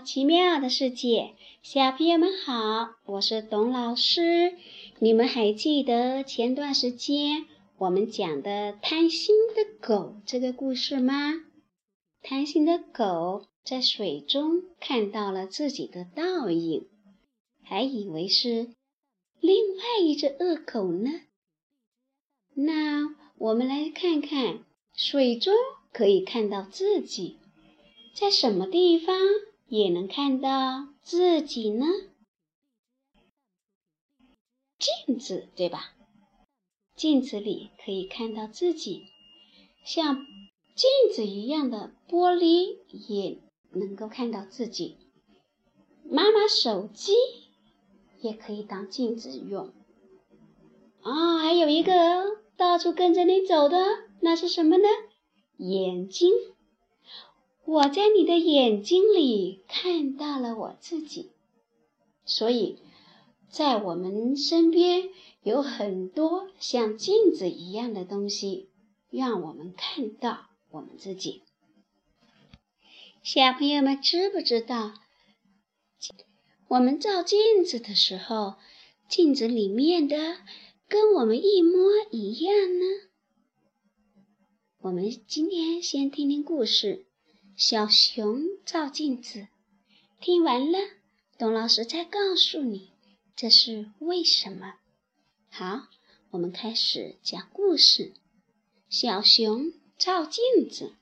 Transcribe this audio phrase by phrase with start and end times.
[0.00, 4.54] 奇妙的世界，小朋友们好，我是董老师。
[5.00, 7.46] 你们还记得前段时间
[7.78, 11.34] 我们讲的贪心的狗这个故事吗？
[12.22, 16.86] 贪心的狗在水中看到了自己的倒影，
[17.62, 18.68] 还以为是
[19.40, 21.10] 另外一只恶狗呢。
[22.54, 25.54] 那我们来看看，水中
[25.92, 27.38] 可以看到自己。
[28.14, 29.16] 在什么地方
[29.68, 31.86] 也能看到自己呢？
[34.78, 35.92] 镜子，对吧？
[36.96, 39.04] 镜子里可以看到自己，
[39.84, 40.16] 像
[40.74, 43.38] 镜子一样的玻璃也
[43.72, 44.96] 能够看到自己。
[46.10, 47.12] 妈妈手机
[48.20, 49.74] 也可以当镜子用。
[51.02, 51.92] 啊，还有一个
[52.56, 53.76] 到处跟着你走的，
[54.20, 54.88] 那是什么呢？
[55.58, 56.32] 眼睛。
[57.70, 61.32] 我在你的眼睛里看到了我自己，
[62.24, 62.78] 所以，
[63.50, 65.10] 在我们身边
[65.42, 68.70] 有很多像镜子一样的东西，
[69.10, 71.42] 让我们看到我们自己。
[73.22, 74.94] 小朋友们知不知道，
[76.68, 78.54] 我们照镜子的时候，
[79.10, 80.16] 镜子里面的
[80.88, 82.84] 跟我们一模一样呢？
[84.80, 87.04] 我们今天先听听故事。
[87.58, 89.48] 小熊照镜子，
[90.20, 90.78] 听完了，
[91.36, 92.92] 董老师再告诉你
[93.34, 94.74] 这是为什么。
[95.50, 95.88] 好，
[96.30, 98.12] 我们开始讲故事。
[98.88, 100.94] 小熊照镜子，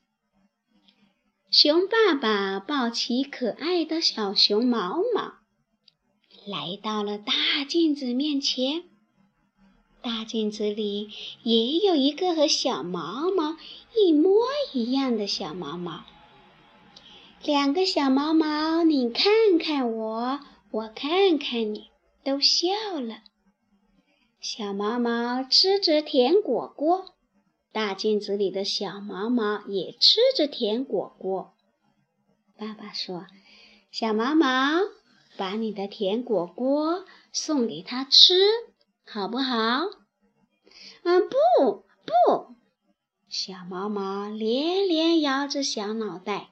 [1.51, 5.35] 熊爸爸抱起可爱的小熊毛毛，
[6.47, 8.85] 来到了大镜子面前。
[10.01, 11.11] 大镜子里
[11.43, 13.55] 也有一个和小毛毛
[13.95, 14.41] 一模
[14.73, 16.03] 一样的小毛毛。
[17.47, 21.91] 两个小毛毛，你看看我，我看看你，
[22.21, 23.19] 都笑了。
[24.41, 27.15] 小毛毛吃着甜果果，
[27.71, 31.53] 大镜子里的小毛毛也吃着甜果果。
[32.57, 33.25] 爸爸说
[33.91, 34.81] ：“小毛毛，
[35.37, 38.33] 把你的甜果果送给他吃，
[39.05, 39.85] 好不好
[41.03, 42.55] ？”“嗯，不，不！”
[43.31, 46.49] 小毛毛连连摇着小脑袋。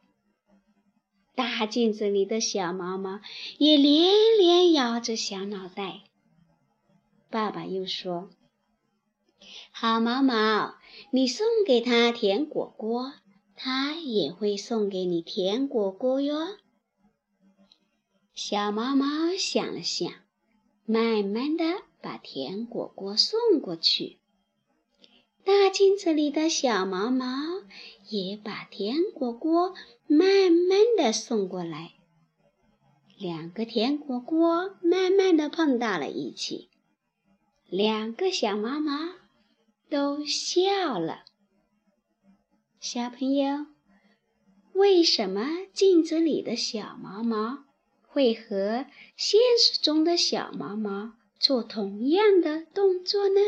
[1.35, 3.19] 大镜子里的小毛毛
[3.57, 6.03] 也连连摇着小脑袋。
[7.29, 8.29] 爸爸又说
[9.71, 10.75] ：“好毛毛，
[11.11, 13.13] 你送给他甜果果，
[13.55, 16.57] 他也会送给你甜果果哟。”
[18.33, 20.11] 小毛毛想了想，
[20.85, 21.63] 慢慢的
[22.01, 24.19] 把甜果果送过去。
[25.45, 27.27] 大镜子里的小毛毛
[28.09, 29.75] 也把甜果果
[30.07, 31.93] 慢慢的送过来，
[33.15, 36.69] 两个甜果果慢慢的碰到了一起，
[37.69, 39.13] 两个小毛毛
[39.87, 41.25] 都笑了。
[42.79, 43.67] 小朋友，
[44.73, 47.65] 为什么镜子里的小毛毛
[48.01, 53.39] 会和现实中的小毛毛做同样的动作呢？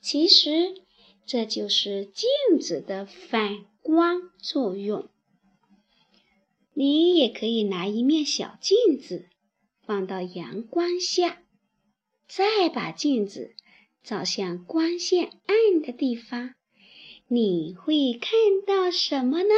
[0.00, 0.85] 其实。
[1.26, 5.08] 这就是镜子的反光作用。
[6.72, 9.28] 你也可以拿一面小镜子
[9.84, 11.42] 放到阳光下，
[12.28, 13.54] 再把镜子
[14.04, 16.54] 照向光线暗的地方，
[17.26, 18.30] 你会看
[18.66, 19.54] 到什么呢？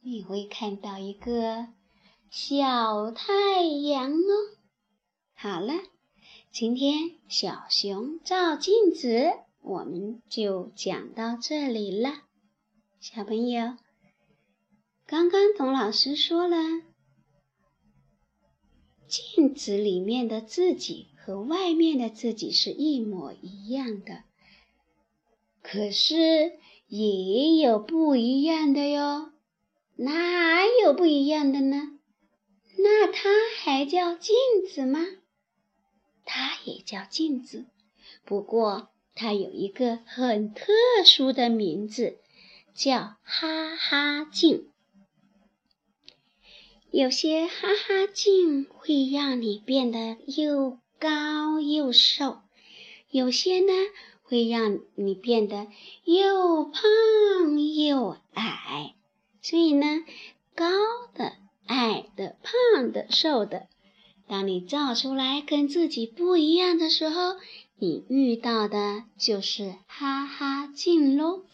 [0.00, 1.66] 你会看到一个
[2.30, 4.56] 小太阳哦。
[5.34, 5.74] 好了，
[6.50, 9.45] 今天小熊照镜子。
[9.66, 12.22] 我们就讲到这里了，
[13.00, 13.76] 小朋友。
[15.08, 16.56] 刚刚童老师说了，
[19.08, 24.22] 镜子里面的自己和外面的自己是一模一样的，
[25.62, 26.52] 可是
[26.86, 29.32] 也有不一样的哟。
[29.96, 31.98] 哪有不一样的呢？
[32.78, 34.36] 那它还叫镜
[34.72, 35.00] 子吗？
[36.24, 37.66] 它也叫镜子，
[38.24, 38.92] 不过。
[39.18, 40.66] 它有一个很特
[41.06, 42.18] 殊的名字，
[42.74, 44.68] 叫哈哈镜。
[46.90, 52.40] 有些哈哈镜会让你变得又高又瘦，
[53.10, 53.72] 有些呢
[54.22, 55.66] 会让你变得
[56.04, 56.82] 又胖
[57.74, 58.94] 又矮。
[59.40, 60.04] 所以呢，
[60.54, 60.66] 高
[61.14, 61.32] 的、
[61.64, 63.66] 矮的、胖的、瘦的，
[64.28, 67.36] 当你照出来跟自己不一样的时候。
[67.78, 71.44] 你遇到的就是哈哈镜喽。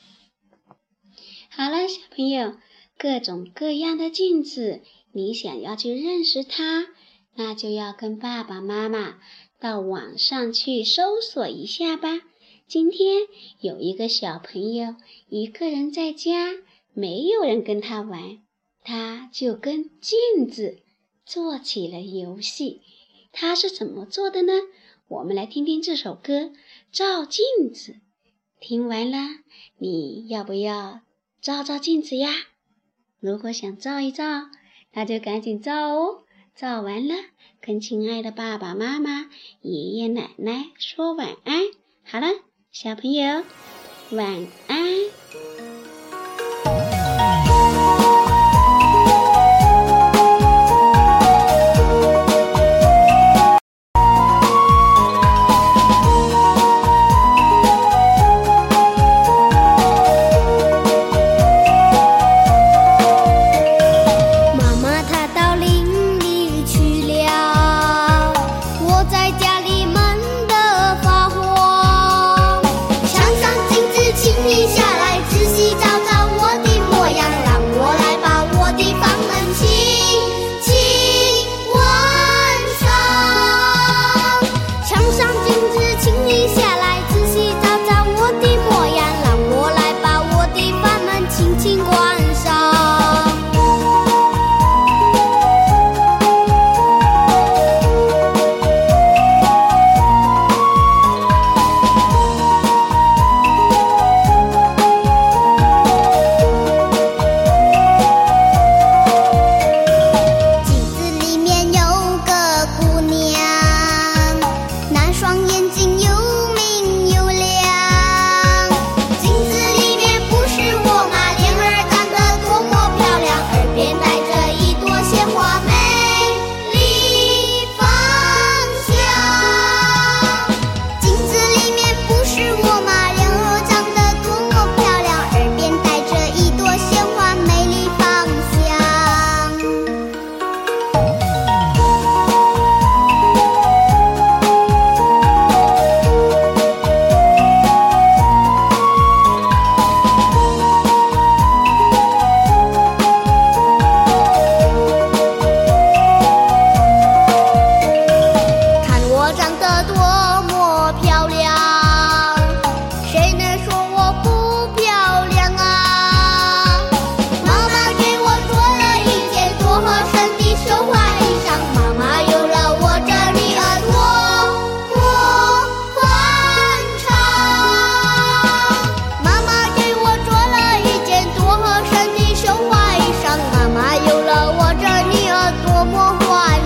[1.51, 2.55] 好了，小朋友，
[2.97, 4.83] 各种各样的镜子，
[5.13, 6.87] 你想要去认识它，
[7.35, 9.19] 那就要跟爸爸妈妈
[9.59, 12.21] 到网上去搜索一下吧。
[12.69, 13.23] 今天
[13.59, 14.95] 有一个小朋友
[15.29, 16.53] 一个人在家，
[16.95, 18.39] 没有人跟他玩，
[18.85, 20.79] 他就跟镜子
[21.27, 22.81] 做起了游戏。
[23.33, 24.53] 他是怎么做的呢？
[25.13, 26.41] 我们来听听这首歌
[26.91, 27.93] 《照镜子》。
[28.61, 29.19] 听完了，
[29.77, 31.03] 你要不要
[31.39, 32.31] 照照镜子呀？
[33.21, 34.49] 如果想照一照，
[34.93, 36.25] 那就赶紧照哦。
[36.55, 37.15] 照完了，
[37.61, 39.29] 跟亲爱的爸爸妈妈、
[39.61, 41.61] 爷爷奶奶说晚安。
[42.05, 42.29] 好了，
[42.71, 43.45] 小朋友，
[44.13, 44.82] 晚安。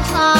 [0.08, 0.35] time.